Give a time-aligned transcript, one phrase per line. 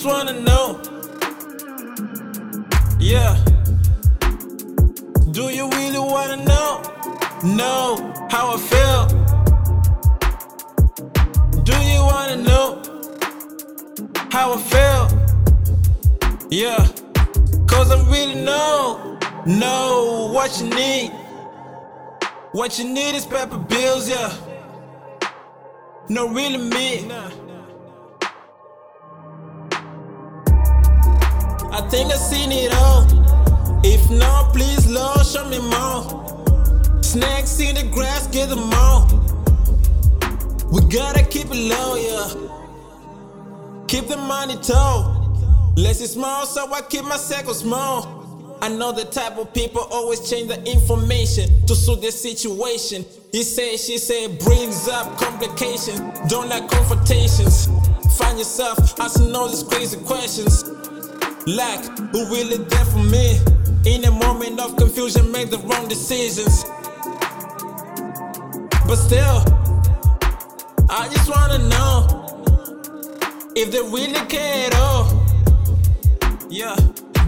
[0.00, 0.80] just wanna know.
[2.98, 3.36] Yeah.
[5.30, 6.80] Do you really wanna know?
[7.44, 9.06] Know how I feel?
[11.64, 12.80] Do you wanna know
[14.32, 15.02] how I feel?
[16.50, 16.86] Yeah.
[17.66, 21.10] Cause I really know, know what you need.
[22.52, 24.32] What you need is paper bills, yeah.
[26.08, 27.06] No, really me.
[31.80, 33.06] I think I seen it all.
[33.82, 37.02] If not, please, Lord, show me more.
[37.02, 39.08] Snacks in the grass, get them all.
[40.70, 43.86] We gotta keep it low, yeah.
[43.88, 45.72] Keep the money tall.
[45.74, 48.58] Less is small, so I keep my circle small.
[48.60, 53.06] I know the type of people always change the information to suit their situation.
[53.32, 55.98] He said, she said, brings up complications.
[56.28, 57.68] Don't like confrontations.
[58.18, 60.62] Find yourself asking all these crazy questions.
[61.46, 63.40] Like, who really there for me?
[63.86, 66.64] In a moment of confusion, make the wrong decisions.
[68.86, 69.42] But still,
[70.90, 72.26] I just wanna know
[73.56, 75.06] if they really care at all.
[76.50, 76.76] Yeah,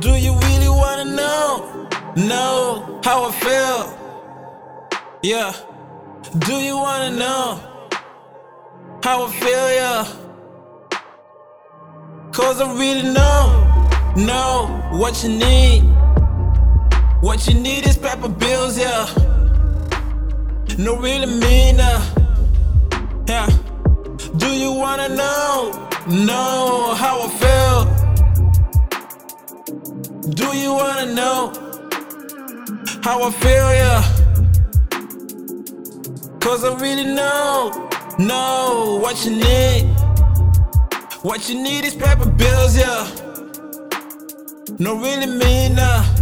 [0.00, 1.88] do you really wanna know?
[2.16, 3.98] Know how I feel?
[5.22, 5.52] Yeah,
[6.40, 7.60] do you wanna know
[9.04, 9.70] how I feel?
[9.80, 10.04] Yeah,
[12.32, 13.69] cause I really know,
[14.26, 15.82] know what you need.
[17.20, 19.06] What you need is paper bills, yeah.
[20.78, 22.00] No, really mean, uh,
[23.28, 23.48] yeah.
[24.36, 25.72] Do you wanna know?
[26.06, 27.84] Know how I feel?
[30.30, 31.52] Do you wanna know
[33.02, 34.02] how I feel, yeah?
[36.40, 37.70] Cause I really know,
[38.18, 39.84] know what you need.
[41.22, 43.19] What you need is paper bills, yeah.
[44.80, 46.19] No, really mean, uh,